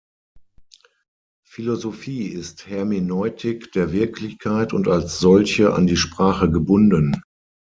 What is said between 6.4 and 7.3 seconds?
gebunden.